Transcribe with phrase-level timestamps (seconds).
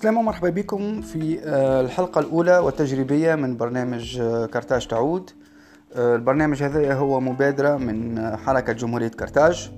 [0.00, 5.30] عسلامة ومرحبا بكم في آه، الحلقة الأولى والتجريبية من برنامج آه، كرتاج تعود.
[5.94, 9.70] آه، البرنامج هذا هو مبادرة من حركة جمهورية كرتاج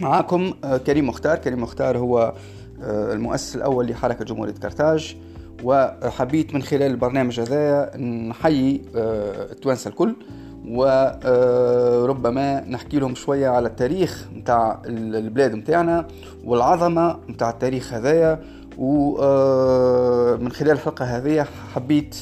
[0.00, 0.52] معاكم
[0.86, 1.36] كريم مختار.
[1.36, 2.34] كريم مختار هو
[2.82, 5.16] المؤسس الأول لحركة جمهورية كرتاج
[5.64, 10.16] وحبيت من خلال البرنامج هذا نحيي التوانسة الكل.
[10.68, 16.06] وربما نحكي لهم شوية على التاريخ متاع البلاد متاعنا
[16.44, 18.57] والعظمة متاع التاريخ هذايا.
[18.78, 22.16] ومن آه، خلال الحلقة هذه حبيت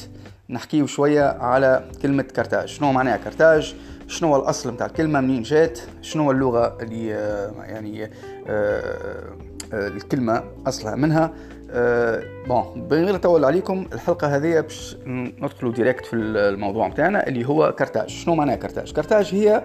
[0.49, 2.67] نحكيه شوية على كلمة كرتاج.
[2.67, 3.75] شنو معناها كرتاج؟
[4.07, 8.11] شنو هو الأصل متاع الكلمة؟ منين جات؟ شنو هو اللغة اللي آه، يعني
[8.47, 9.33] آه،
[9.73, 11.33] الكلمة أصلها منها؟
[12.47, 18.09] bon بغير نطول عليكم الحلقة هذه باش ندخلوا direct في الموضوع متاعنا اللي هو كرتاج.
[18.09, 19.63] شنو معناها كرتاج؟ كرتاج هي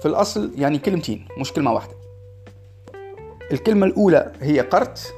[0.00, 1.94] في الأصل يعني كلمتين مش كلمة واحدة.
[3.52, 5.14] الكلمة الأولى هي قرت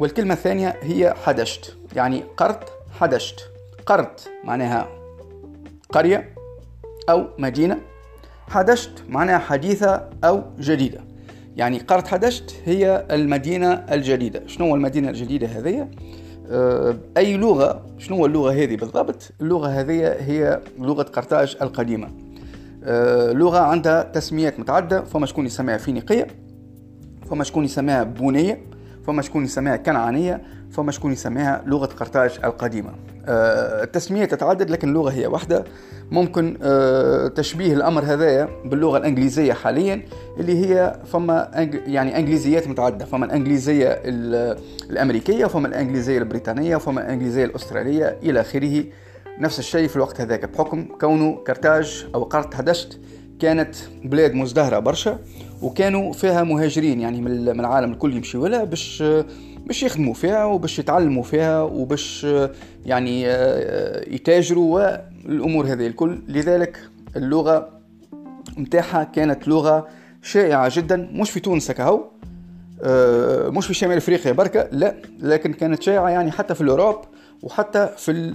[0.00, 3.40] والكلمة الثانية هي حدشت يعني قرت حدشت.
[3.86, 4.88] قرت معناها
[5.92, 6.34] قرية
[7.10, 7.78] أو مدينة.
[8.48, 11.00] حدشت معناها حديثة أو جديدة.
[11.56, 14.46] يعني قرت حدشت هي المدينة الجديدة.
[14.46, 15.88] شنو هو المدينة الجديدة هذه؟
[16.50, 22.08] آه، أي لغة شنو هو اللغة هذه بالضبط؟ اللغة هذه هي لغة قرطاج القديمة.
[22.84, 25.02] آه، لغة عندها تسميات متعددة.
[25.04, 26.26] فما شكون يسميها فينيقية
[27.30, 28.69] فما شكون يسميها بونية
[29.06, 32.90] فما شكون يسميها كنعانية فما شكون يسميها لغة قرطاج القديمة.
[33.26, 35.64] آه، التسمية تتعدد لكن اللغة هي واحدة.
[36.10, 40.02] ممكن آه، تشبيه الأمر هذايا باللغة الإنجليزية حاليا
[40.40, 41.50] اللي هي فما
[41.86, 43.04] يعني إنجليزيات متعددة.
[43.04, 44.00] فما الإنجليزية
[44.90, 48.84] الأمريكية وفما الإنجليزية البريطانية وفما الإنجليزية الأسترالية إلى آخره.
[49.38, 50.44] نفس الشيء في الوقت هذاك.
[50.44, 53.00] بحكم كونه كرتاج أو قرط هدشت
[53.40, 53.74] كانت
[54.04, 55.18] بلاد مزدهرة برشا
[55.62, 59.02] وكانوا فيها مهاجرين يعني من العالم الكل يمشيوا لها باش
[59.66, 62.26] باش يخدموا فيها وباش يتعلموا فيها وباش
[62.86, 63.22] يعني
[64.14, 66.18] يتاجروا والأمور هذه الكل.
[66.28, 66.78] لذلك
[67.16, 67.68] اللغة
[68.56, 69.88] متاعها كانت لغة
[70.22, 72.04] شائعة جدا مش في تونس كهو
[73.50, 76.96] مش في شمال أفريقيا بركة لا لكن كانت شائعة يعني حتى في الأوروب
[77.42, 78.34] وحتى في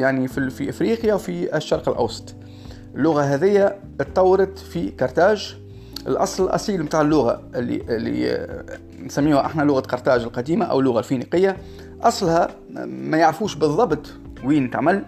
[0.00, 2.34] يعني في في أفريقيا وفي الشرق الأوسط.
[2.98, 5.56] اللغة هذه اتطورت في كرتاج
[6.06, 8.48] الأصل الأصيل نتاع اللغة اللي اللي
[9.04, 11.56] نسميها إحنا لغة قرطاج القديمة أو اللغة الفينيقية.
[12.00, 12.48] أصلها
[12.86, 14.06] ما يعرفوش بالضبط
[14.44, 15.04] وين تعمل.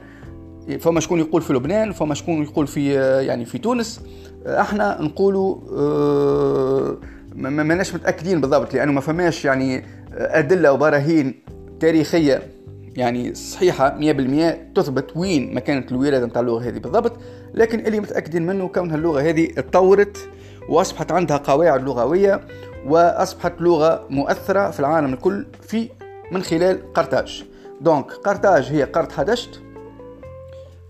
[0.80, 2.94] فما شكون يقول في لبنان فما شكون يقول في
[3.26, 4.00] يعني في تونس.
[4.46, 6.96] إحنا نقولوا آه،
[7.34, 11.42] ما ماناش متأكدين بالضبط لأنه ما فماش يعني أدلة وبراهين
[11.80, 12.42] تاريخية
[13.00, 17.12] يعني صحيحة 100% تثبت وين مكانت الولادة نتاع اللغة هذه بالضبط
[17.54, 20.28] لكن اللي متأكدين منه كونها اللغة هذه اتطورت
[20.68, 22.40] وأصبحت عندها قواعد لغوية
[22.86, 25.88] وأصبحت لغة مؤثرة في العالم الكل في
[26.32, 27.44] من خلال قرطاج.
[27.80, 29.60] donc قرطاج هي قرط حدشت.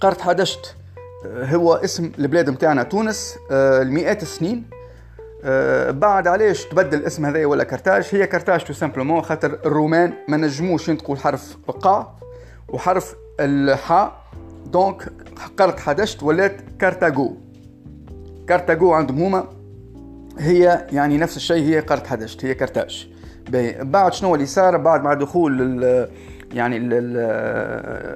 [0.00, 0.75] قرط حدشت
[1.27, 4.65] آه، هو اسم البلاد متاعنا تونس المئات السنين.
[4.72, 4.80] آه،
[5.89, 10.89] بعد علاش تبدل الاسم هذايا ولا كرتاج؟ هي كرتاج tout simplement خاطر الرومان ما نجموش
[10.89, 12.13] ينطقوا الحرف القاع
[12.69, 14.22] وحرف الحاء
[14.66, 15.13] donc
[15.57, 17.37] قرط حدشت ولات كارتاغو
[18.48, 19.45] كارتاغو عندهم هما.
[20.39, 23.09] هي يعني نفس الشيء هي قرط حدشت هي كرتاج.
[23.81, 26.09] بعد شنو اللي صار؟ بعد مع دخول
[26.53, 26.78] يعني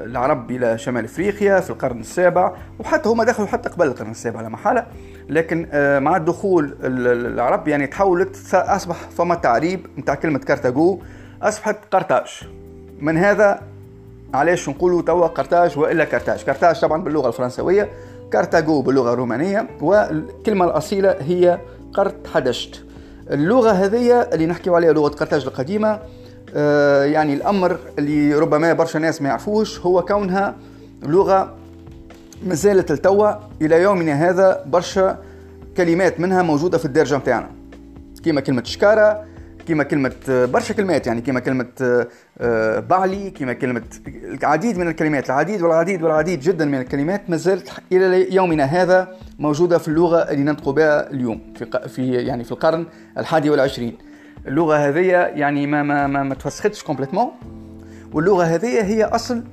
[0.06, 4.48] العرب إلى شمال إفريقيا في القرن السابع وحتى هما دخلوا حتى قبل القرن السابع لا
[4.48, 4.86] محاله
[5.28, 10.98] لكن آه، مع دخول العرب يعني تحولت أصبح فما تعريب نتاع كلمة كارتاجو
[11.42, 12.28] أصبحت قرطاج.
[13.00, 13.60] من هذا
[14.34, 17.88] علاش نقولوا توا قرطاج وإلا كرتاج كرتاج طبعا باللغة الفرنسويه
[18.32, 21.58] كارتاجو باللغة الرومانية والكلمة الأصيلة هي
[21.94, 22.84] قرط حدشت.
[23.30, 25.98] اللغة هذه اللي نحكي عليها لغة قرطاج القديمة
[26.56, 30.54] آه، يعني الأمر اللي ربما برشا ناس ما يعرفوش هو كونها
[31.02, 31.54] لغة
[32.42, 33.32] ما زالت التوا
[33.62, 35.18] إلى يومنا هذا برشا
[35.76, 37.50] كلمات منها موجودة في الدارجة نتاعنا
[38.24, 39.24] كيما كلمة شكارة
[39.66, 41.66] كيما كلمة برشا كلمات يعني كيما كلمة
[42.40, 47.72] آه، بعلي كيما كلمة العديد من الكلمات العديد والعديد والعديد جدا من الكلمات ما زالت
[47.92, 52.86] إلى يومنا هذا موجودة في اللغة اللي ننطق بها اليوم في في يعني في القرن
[53.18, 53.98] الحادي والعشرين.
[54.46, 57.30] اللغة هذه يعني ما ما ما, ما تفسختش كومبليتمون
[58.14, 59.44] واللغة هذه هي أصل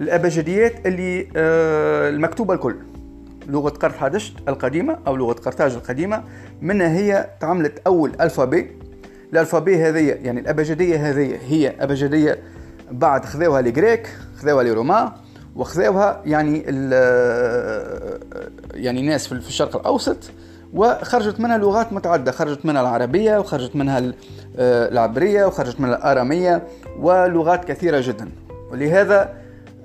[0.00, 2.76] الأبجديات اللي آه، المكتوبة الكل.
[3.48, 6.22] لغة قرطاج القديمة أو لغة قرطاج القديمة
[6.60, 8.70] منها هي تعملت أول ألفابي.
[9.32, 12.38] الألفابي هذه يعني الأبجدية هذه هي أبجدية
[12.90, 15.08] بعد خذوها الجريك خذوها الرومان
[15.56, 18.18] وخذوها يعني آه،
[18.74, 20.30] يعني ناس في الشرق الأوسط
[20.74, 22.32] وخرجت منها لغات متعددة.
[22.32, 26.62] خرجت منها العربية وخرجت منها آه، العبرية وخرجت منها الآرامية
[26.98, 28.28] ولغات كثيرة جدا.
[28.70, 29.34] ولهذا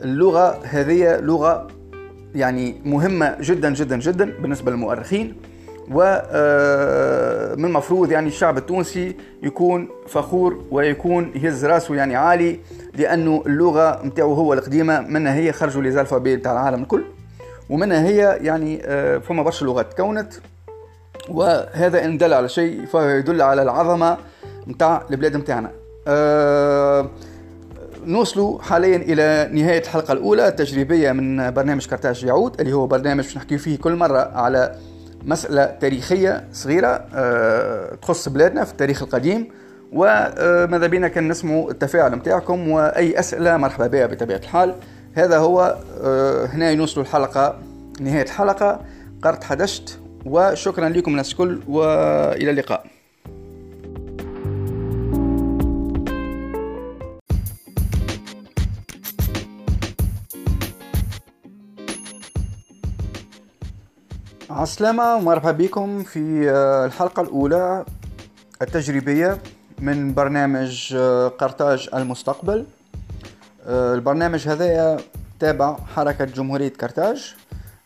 [0.03, 1.67] اللغة هذه لغة
[2.35, 5.35] يعني مهمة جدا جدا جدا بالنسبة للمؤرخين.
[5.91, 12.59] ومن آه، المفروض يعني الشعب التونسي يكون فخور ويكون يهز راسه يعني عالي
[12.95, 17.03] لأنه اللغة نتاعو هو القديمة منها هي خرجوا لي زالفابي نتاع العالم الكل.
[17.69, 20.33] ومنها هي يعني آه، فما برشا لغات تكونت.
[21.29, 24.17] وهذا إن دل على شيء فهو يدل على العظمة
[24.67, 27.09] نتاع البلاد نتاعنا أه
[28.05, 33.57] نوصلوا حاليا إلى نهاية الحلقة الأولى التجريبية من برنامج كرتاج يعود اللي هو برنامج نحكي
[33.57, 34.75] فيه كل مرة على
[35.25, 39.47] مسألة تاريخية صغيرة أه تخص بلادنا في التاريخ القديم.
[39.91, 44.75] وماذا بينا كان نسمو التفاعل نتاعكم وأي أسئلة مرحبا بها بطبيعة الحال.
[45.13, 47.59] هذا هو أه هنا نوصلوا الحلقة
[47.99, 48.79] نهاية الحلقة.
[49.21, 49.99] قرت حدشت.
[50.25, 52.85] وشكرا لكم الناس الكل وإلى اللقاء.
[64.63, 67.85] عسلامة ومرحبا بكم في آه، الحلقة الأولى
[68.61, 69.37] التجريبية
[69.79, 72.65] من برنامج آه، قرطاج المستقبل.
[73.67, 74.99] آه، البرنامج هذا
[75.39, 77.35] تابع حركة جمهورية قرطاج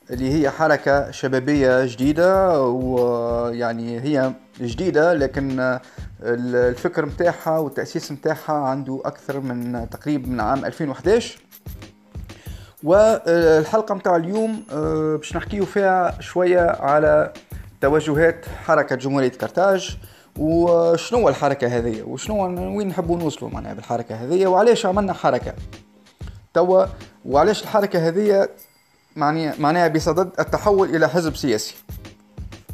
[0.09, 5.80] اللي هي حركة شبابية جديدة ويعني هي جديدة لكن
[6.21, 11.46] الفكر متاعها والتأسيس متاعها عنده أكثر من تقريبا من عام 2011
[12.87, 17.33] والحلقة متاع اليوم آه، باش نحكيو فيها شوية على
[17.81, 19.97] توجهات حركة جمهورية كرتاج
[20.37, 22.43] وشنو الحركة هذه؟ وشنو
[22.77, 25.53] وين نحبوا نوصلوا معناها بالحركة هذه؟ وعلاش عملنا حركة؟
[26.53, 26.85] توا
[27.25, 28.49] وعلاش الحركة هذه
[29.59, 31.75] معناها بصدد التحول إلى حزب سياسي.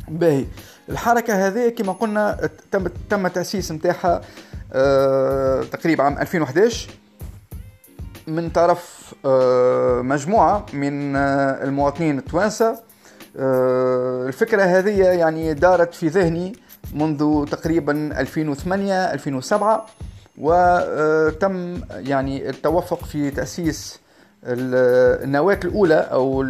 [0.07, 0.45] باهي.
[0.89, 4.21] الحركة هذه كما قلنا تم تم تأسيس نتاعها
[4.73, 6.89] أه تقريبا عام 2011
[8.27, 12.79] من طرف أه مجموعة من أه المواطنين التوانسة.
[13.37, 16.53] أه الفكرة هذه يعني دارت في ذهني
[16.93, 19.85] منذ تقريبا 2008 2007
[20.37, 23.99] وتم يعني التوفق في تأسيس
[24.43, 26.45] النواة الأولى أو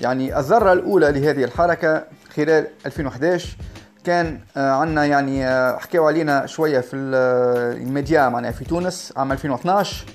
[0.00, 3.56] يعني الذرة الأولى لهذه الحركة خلال 2011
[4.04, 10.06] كان آه، عندنا يعني آه، حكاوا علينا شوية في الميديا معناها في تونس عام 2012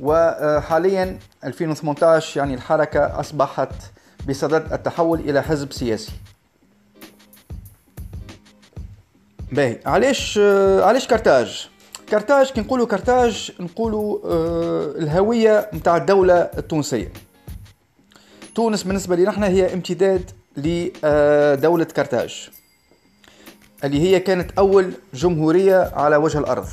[0.00, 3.72] وحاليا 2018 يعني الحركة أصبحت
[4.28, 6.12] بصدد التحول إلى حزب سياسي.
[9.52, 9.80] باهي.
[9.86, 11.68] علاش آه، علاش كرتاج
[12.08, 17.12] كرتاج كي نقولوا كرتاج نقولوا آه الهوية نتاع الدولة التونسية.
[18.54, 22.48] تونس بالنسبة لنا إحنا هي امتداد لدوله كرتاج
[23.84, 26.66] اللي هي كانت أول جمهورية على وجه الأرض.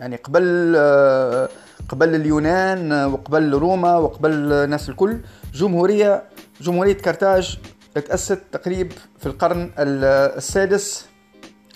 [0.00, 1.48] يعني قبل آه
[1.88, 5.18] قبل اليونان وقبل روما وقبل الناس الكل
[5.54, 6.22] جمهوريه
[6.60, 7.58] جمهورية كرتاج
[7.94, 11.06] تأسست تقريبا في القرن السادس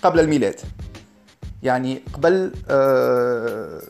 [0.03, 0.55] قبل الميلاد.
[1.63, 3.81] يعني قبل آه،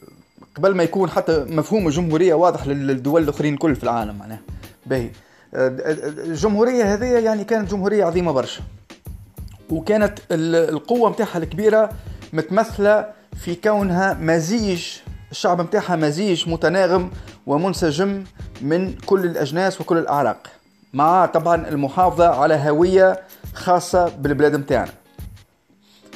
[0.56, 4.42] قبل ما يكون حتى مفهوم الجمهورية واضح للدول الآخرين كل في العالم معناها.
[4.86, 5.10] باهي.
[5.54, 5.78] آه،
[6.26, 8.62] الجمهورية هذه يعني كانت جمهورية عظيمة برشا.
[9.70, 11.90] وكانت القوة متاعها الكبيرة
[12.34, 13.06] متمثلة
[13.38, 14.88] في كونها مزيج
[15.32, 17.12] الشعب متاعها مزيج متناغم
[17.46, 18.24] ومنسجم
[18.62, 20.48] من كل الأجناس وكل الأعراق.
[20.94, 23.20] مع طبعا المحافظة على هوية
[23.54, 24.92] خاصة بالبلاد متاعنا.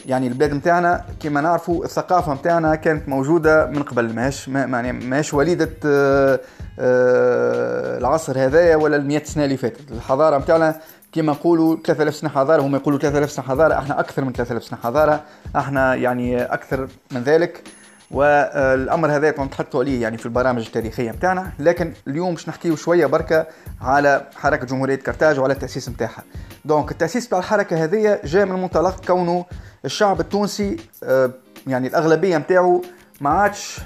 [0.06, 5.70] يعني البلاد نتاعنا كما نعرفوا الثقافة نتاعنا كانت موجودة من قبل ماهيش ما ماهيش وليدة
[5.86, 6.40] آه،
[6.80, 9.92] آه، العصر هذايا ولا ال سنة اللي فاتت.
[9.92, 10.80] الحضارة نتاعنا
[11.12, 14.80] كما نقولوا 3000 سنة حضارة هم يقولوا 3000 سنة حضارة إحنا أكثر من 3000 سنة
[14.84, 15.24] حضارة
[15.56, 17.64] إحنا يعني أكثر من ذلك.
[18.12, 23.48] والأمر هذا نتحطوا عليه يعني في البرامج التاريخية نتاعنا لكن اليوم باش نحكيو شوية بركة
[23.82, 26.24] على حركة جمهورية كرتاج وعلى التأسيس نتاعها.
[26.66, 29.46] donc التأسيس تاع الحركة هذه جاء من منطلق كونه
[29.86, 31.32] الشعب التونسي آه،
[31.68, 32.82] يعني الأغلبية نتاعو
[33.22, 33.80] ما عادش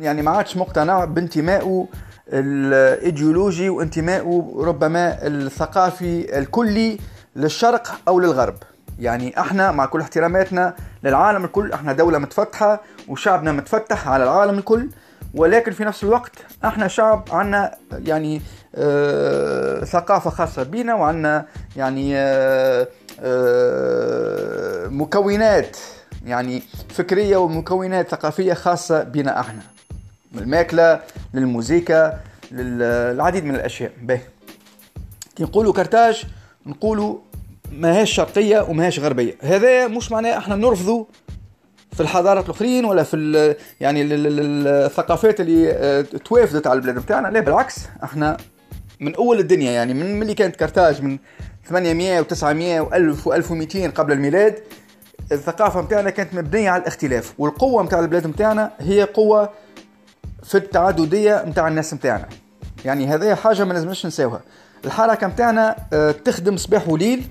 [0.00, 1.88] يعني ما عادش مقتنع بانتمائه
[2.32, 6.98] الإيديولوجي وانتمائه ربما الثقافي الكلي
[7.36, 8.54] للشرق أو للغرب.
[9.00, 14.88] يعني إحنا مع كل احتراماتنا للعالم الكل إحنا دولة متفتحة وشعبنا متفتح على العالم الكل
[15.34, 16.32] ولكن في نفس الوقت
[16.64, 18.42] إحنا شعب عنا يعني
[18.74, 21.46] آه ثقافة خاصة بينا وعنا
[21.76, 22.88] يعني آه
[23.20, 25.76] آه مكونات
[26.26, 29.62] يعني فكرية ومكونات ثقافية خاصة بنا إحنا.
[30.32, 31.00] من الماكلة
[31.34, 32.16] للموسيقى
[32.50, 33.92] للعديد من الأشياء.
[34.02, 34.20] به
[35.36, 36.24] كي نقولوا كرتاج
[36.66, 37.18] نقولوا
[37.72, 39.34] ماهيش شرقية وماهيش غربية.
[39.42, 41.04] هذا مش معناه إحنا نرفضوا
[41.92, 47.28] في الحضارات الأخرين ولا في يعني الثقافات اللي آه، توافدت على البلاد بتاعنا.
[47.28, 48.36] لا بالعكس إحنا
[49.00, 51.18] من أول الدنيا يعني من ملي كانت كرتاج من
[51.64, 54.58] 800 و900 و1000 و1200 قبل الميلاد
[55.32, 57.34] الثقافة بتاعنا كانت مبنية على الاختلاف.
[57.38, 59.50] والقوة بتاع البلاد بتاعنا هي قوة
[60.42, 62.28] في التعددية بتاع الناس بتاعنا.
[62.84, 64.40] يعني هذه حاجة ما لازمناش نساوها.
[64.84, 67.24] الحركة بتاعنا آه، تخدم صباح وليل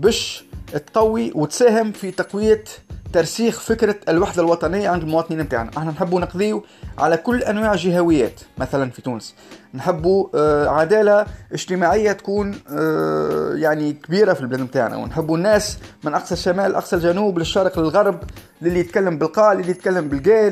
[0.00, 0.44] باش
[0.92, 2.64] تقوي وتساهم في تقوية
[3.12, 6.64] ترسيخ فكرة الوحدة الوطنية عند المواطنين متاعنا إحنا نحبوا نقضيو
[6.98, 9.34] على كل أنواع الجهويات مثلا في تونس.
[9.74, 16.34] نحبوا آه، عدالة اجتماعية تكون آه، يعني كبيرة في البلاد متاعنا ونحبوا الناس من أقصى
[16.34, 18.18] الشمال أقصى الجنوب للشرق للغرب
[18.62, 20.48] للي يتكلم بالقاء للي يتكلم بالقاء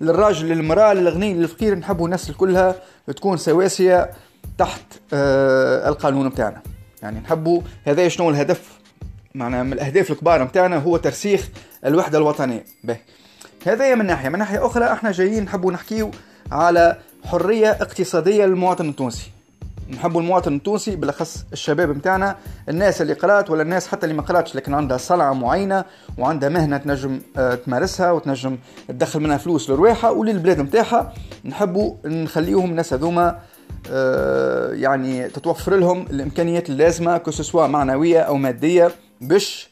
[0.00, 1.74] للراجل للمرأة للغني للفقير.
[1.78, 2.74] نحبوا الناس كلها
[3.16, 4.10] تكون سواسية
[4.58, 4.82] تحت
[5.12, 6.62] آه، القانون متاعنا
[7.02, 8.78] يعني نحبوا هذا شنو الهدف؟
[9.34, 11.48] معنا من الأهداف الكبار نتاعنا هو ترسيخ
[11.84, 12.64] الوحدة الوطنية.
[12.84, 12.96] به.
[13.66, 14.28] هذا من ناحية.
[14.28, 16.10] من ناحية أخرى إحنا جايين نحبوا نحكيو
[16.52, 19.30] على حرية اقتصادية للمواطن التونسي.
[19.90, 22.36] نحبوا المواطن التونسي بالأخص الشباب نتاعنا
[22.68, 25.84] الناس اللي قرات ولا الناس حتى اللي ما قراتش لكن عندها صنعه معينة
[26.18, 31.12] وعندها مهنة تنجم آه، تمارسها وتنجم تدخل منها فلوس لرواحها وللبلاد نتاعها
[31.44, 33.38] نحبوا نخليهم الناس هذوما
[34.72, 38.90] يعني تتوفر لهم الإمكانيات اللازمة كسوا معنوية أو مادية
[39.20, 39.68] باش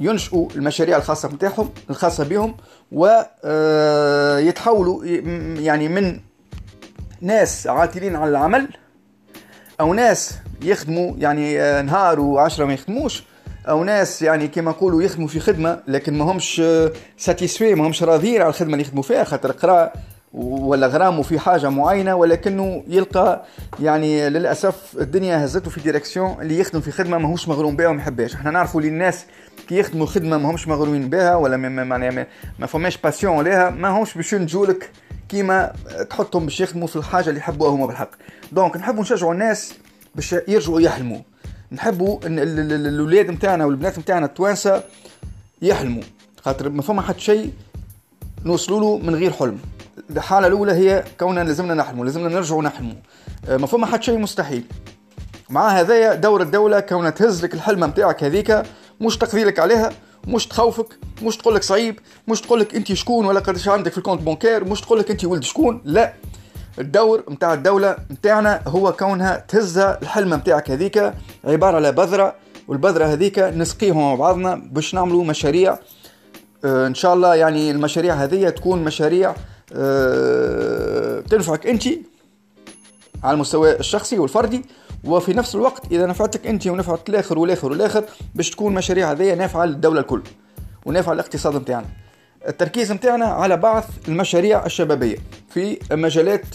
[0.00, 2.56] ينشئوا المشاريع الخاصة بتاعهم الخاصة بهم
[2.92, 3.44] ويتحولوا
[5.04, 6.20] آه، يعني من
[7.20, 8.68] ناس عاطلين عن العمل
[9.80, 13.22] أو ناس يخدموا يعني آه، نهار وعشرة ما يخدموش
[13.68, 16.62] أو ناس يعني كما نقولوا يخدموا في خدمة لكن ما همش
[17.16, 19.92] ساتيسفي ما همش راضيين على الخدمة اللي يخدموا فيها خاطر قرا
[20.32, 23.44] ولا غرامه في حاجة معينة ولكنه يلقى
[23.80, 28.34] يعني للأسف الدنيا هزته في ديريكسيون اللي يخدم في خدمة ماهوش مغروم بها وما يحبهاش.
[28.34, 29.24] إحنا نعرفوا اللي الناس
[29.68, 32.26] كي يخدموا خدمة ماهمش مغرومين بها ولا معناها ما,
[32.58, 34.90] ما فماش passion لها ما همش باش ينجولك
[35.28, 35.72] كيما
[36.10, 38.10] تحطهم باش يخدموا في الحاجة اللي يحبوها هما بالحق.
[38.52, 39.74] donc نحبوا نشجعوا الناس
[40.14, 41.18] باش يرجعوا يحلموا.
[41.72, 44.82] نحبوا الاولاد نتاعنا والبنات نتاعنا التوانسة
[45.62, 46.02] يحلموا.
[46.42, 47.52] خاطر ما فما حد شيء
[48.44, 49.58] نوصلوا له من غير حلم.
[50.10, 52.94] الحالة الأولى هي كوننا لازمنا نحلموا لازمنا نرجعوا نحلموا.
[53.48, 54.64] آه، ما فما حد شيء مستحيل.
[55.50, 58.62] مع هذايا دور الدولة كونها تهز لك الحلمة متاعك هذيك
[59.00, 59.90] مش تقضي لك عليها
[60.28, 60.86] مش تخوفك
[61.22, 61.98] مش تقول لك صعيب
[62.28, 65.10] مش تقول لك أنت شكون ولا قداش عندك في ال compte bancaire مش تقول لك
[65.10, 66.12] أنت ولد شكون لا.
[66.78, 71.12] الدور متاع الدولة متاعنا هو كونها تهزها الحلمة متاعك هذيك
[71.44, 72.34] عبارة على بذرة
[72.68, 75.78] والبذرة هذيك نسقيهم مع بعضنا باش نعملوا مشاريع.
[76.64, 79.34] آه، إن شاء الله يعني المشاريع هذه تكون مشاريع
[81.30, 81.84] تنفعك انت
[83.24, 84.62] على المستوى الشخصي والفردي
[85.04, 88.04] وفي نفس الوقت إذا نفعتك انت ونفعت الآخر والآخر والآخر
[88.34, 90.22] باش تكون مشاريع هذه نافعة للدولة الكل
[90.86, 91.86] ونافعة للاقتصاد نتاعنا.
[92.48, 95.16] التركيز نتاعنا على بعض المشاريع الشبابية
[95.50, 96.46] في مجالات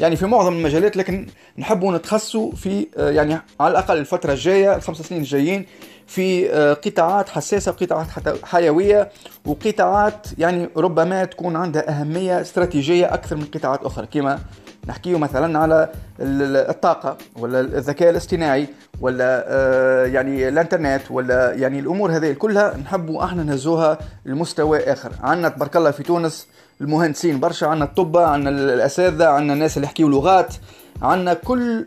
[0.00, 1.26] يعني في معظم المجالات لكن
[1.58, 5.66] نحبوا نتخصصوا في آه، يعني على الأقل الفترة الجاية الخمس سنين الجايين
[6.08, 8.06] في آه، قطاعات حساسة وقطاعات
[8.44, 9.08] حيوية
[9.46, 14.06] وقطاعات يعني ربما تكون عندها أهمية استراتيجية أكثر من قطاعات أخرى.
[14.06, 14.38] كما
[14.86, 15.88] نحكيه مثلا على
[16.20, 18.66] الطاقة ولا الذكاء الاصطناعي
[19.00, 25.12] ولا آه، يعني الإنترنت ولا يعني الأمور هذه كلها نحبوا إحنا نهزوها لمستوى آخر.
[25.22, 26.46] عندنا تبارك الله في تونس
[26.80, 30.54] المهندسين برشا عندنا الطب عندنا الأساتذة عندنا الناس اللي يحكيوا لغات.
[31.02, 31.86] عندنا كل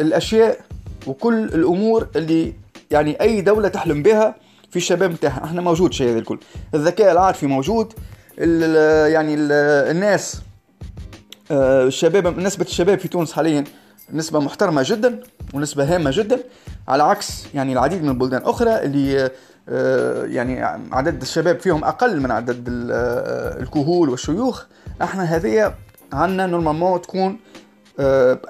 [0.00, 0.58] الأشياء
[1.06, 2.52] وكل الأمور اللي
[2.90, 4.34] يعني أي دولة تحلم بها
[4.70, 6.38] في الشباب نتاعها إحنا موجود شيء هذا الكل.
[6.74, 7.92] الذكاء العاطفي موجود.
[8.38, 9.52] ال يعني ال
[9.96, 10.40] الناس
[11.50, 13.64] آه، الشباب نسبة الشباب في تونس حاليا
[14.12, 15.20] نسبة محترمة جدا
[15.54, 16.40] ونسبة هامة جدا.
[16.88, 19.30] على عكس يعني العديد من البلدان الأخرى اللي
[19.68, 20.62] آه، يعني
[20.92, 24.64] عدد الشباب فيهم أقل من عدد آه، الكهول والشيوخ.
[25.02, 25.74] إحنا هذه
[26.12, 27.38] عندنا normalement تكون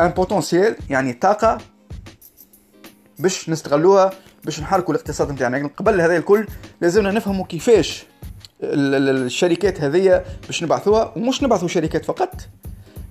[0.00, 1.58] un potentiel يعني طاقة
[3.18, 4.10] باش نستغلوها
[4.46, 6.46] باش نحركوا الاقتصاد نتاعنا لكن قبل هذا الكل
[6.80, 8.06] لازمنا نفهموا كيفاش
[8.62, 11.12] الشركات هذه باش نبعثوها.
[11.16, 12.34] ومش نبعثوا شركات فقط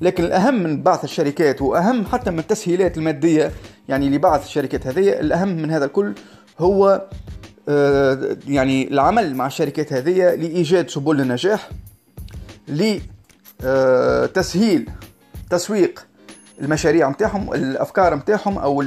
[0.01, 3.51] لكن الأهم من بعث الشركات وأهم حتى من التسهيلات المادية
[3.89, 6.13] يعني لبعث الشركات هذه الأهم من هذا الكل
[6.59, 7.07] هو
[7.69, 11.69] آه، يعني العمل مع الشركات هذه لإيجاد سبل النجاح
[13.63, 14.89] لتسهيل
[15.49, 16.05] تسويق
[16.61, 18.81] المشاريع نتاعهم الأفكار نتاعهم أو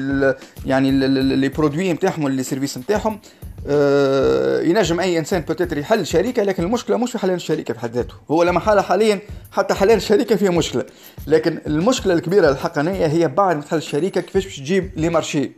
[0.67, 0.91] يعني
[1.37, 3.21] les produits نتاعهم les services نتاعهم
[3.67, 7.93] آه، ينجم أي إنسان peut-être يحل شركه لكن المشكلة مش في حلال الشركة في حد
[7.93, 8.15] ذاته.
[8.31, 9.21] هو لما حال حاليا
[9.53, 10.85] حتى حلال الشركة فيها مشكلة.
[11.27, 15.51] لكن المشكلة الكبيرة الحقانية هي بعد ما تحل الشركة كيفاش باش تجيب les marchés؟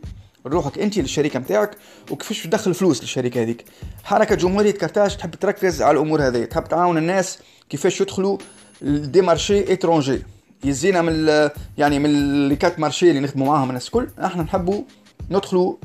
[0.45, 1.71] لروحك أنت للشركه نتاعك
[2.11, 3.65] وكيفاش تدخل فلوس للشركه هذيك؟
[4.03, 7.39] حركة جمهورية كرتاج تحب تركز على الأمور هذه تحب تعاون الناس
[7.69, 8.37] كيفاش يدخلوا
[8.81, 10.21] des marchés étrangers
[10.63, 14.83] يزينا من يعني من les quatre marchés اللي نخدموا معاهم الناس الكل إحنا نحبوا
[15.31, 15.75] ندخلوا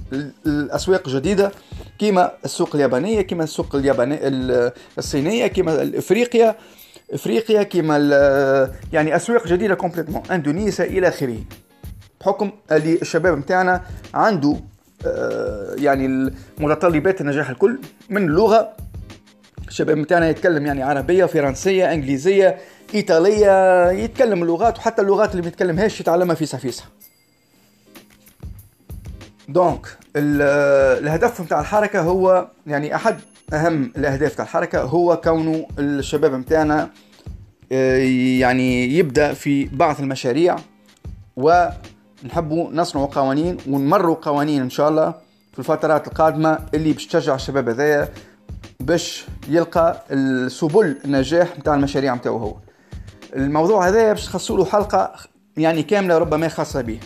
[0.46, 1.52] الأسواق جديدة
[1.98, 4.18] كيما السوق اليابانية كيما السوق اليابانيه
[4.98, 6.56] الصينية كيما افريقيا
[7.12, 7.96] إفريقيا كيما
[8.92, 10.22] يعني أسواق جديدة complètement.
[10.30, 11.38] إندونيسيا إلى آخره.
[12.20, 13.82] بحكم اللي الشباب نتاعنا
[14.14, 14.56] عنده
[15.06, 17.78] آه، يعني متطلبات النجاح الكل.
[18.10, 18.72] من اللغة
[19.68, 22.56] الشباب نتاعنا يتكلم يعني عربية فرنسية إنجليزية
[22.94, 26.84] إيطالية يتكلم اللغات وحتى اللغات اللي ما يتكلمهاش يتعلمها فيسا فيسا
[29.48, 33.16] دونك الهدف نتاع الحركة هو يعني أحد
[33.52, 36.90] أهم الأهداف تاع الحركة هو كونه الشباب نتاعنا
[37.72, 37.98] آه،
[38.38, 40.56] يعني يبدأ في بعض المشاريع
[41.36, 45.14] ونحبوا نصنعوا قوانين ونمروا قوانين إن شاء الله
[45.52, 48.08] في الفترات القادمة اللي باش تشجع الشباب هذايا
[48.80, 50.02] باش يلقى
[50.48, 52.54] سبل النجاح نتاع المشاريع نتاعو هو.
[53.34, 55.12] الموضوع هذا باش تخصوا له حلقة
[55.56, 57.00] يعني كاملة ربما خاصة به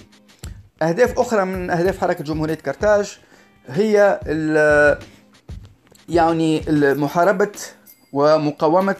[0.83, 3.19] أهداف أخرى من أهداف حركة جمهورية كرتاج
[3.69, 4.21] هي
[6.09, 6.63] يعني
[6.95, 7.53] محاربه
[8.13, 8.97] ومقاومة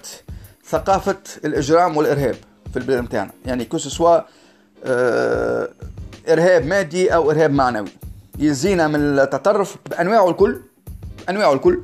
[0.65, 2.37] ثقافة الإجرام والإرهاب
[2.73, 4.21] في البلاد نتاعنا يعني كو سوا
[4.85, 5.69] آه،
[6.29, 7.89] إرهاب مادي أو إرهاب معنوي.
[8.39, 10.61] يزينا من التطرف بأنواعه الكل
[11.29, 11.81] انواعه الكل.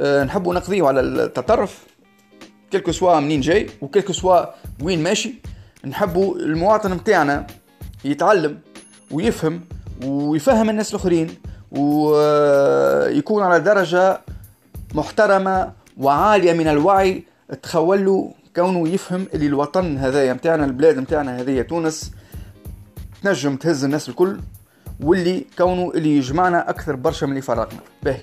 [0.00, 1.84] أه نحبوا نقضيه على التطرف.
[2.74, 4.44] كلكو سوا منين جاي وكلكو سوا
[4.82, 5.34] وين ماشي
[5.86, 7.46] نحبوا المواطن نتاعنا
[8.04, 8.58] يتعلم
[9.10, 9.60] ويفهم
[10.04, 11.34] ويفهم الناس الآخرين
[11.70, 14.20] ويكون على درجة
[14.94, 17.24] محترمة وعالية من الوعي
[17.62, 22.12] تخولوا كونه يفهم اللي الوطن هذايا متاعنا البلاد متاعنا هذيا تونس
[23.22, 24.40] تنجم تهز الناس الكل
[25.00, 27.80] واللي كونه اللي يجمعنا أكثر برشا من اللي فرقنا.
[28.02, 28.20] باهي.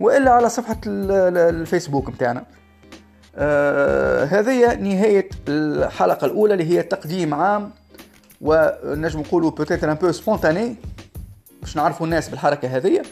[0.00, 2.44] وإلا على صفحة الفيسبوك متاعنا
[3.36, 7.70] آه هذه نهاية الحلقة الأولى اللي هي تقديم عام
[8.40, 10.76] ونجم نقولوا peut-être un peu spontanée
[11.60, 13.02] باش نعرفوا الناس بالحركة هذه.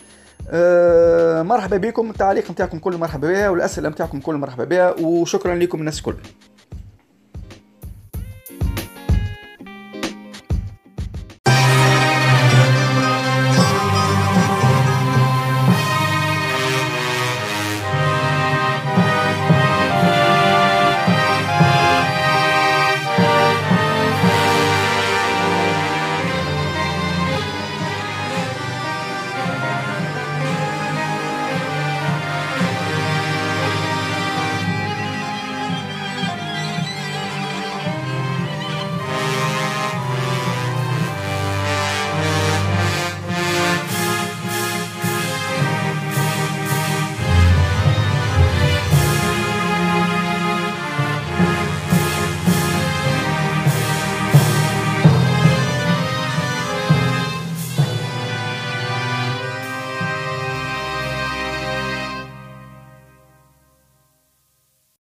[0.50, 5.81] آه مرحبا بكم التعليق نتاعكم كل مرحبا بها والأسئلة نتاعكم كل مرحبا بها وشكرا لكم
[5.81, 6.14] الناس الكل.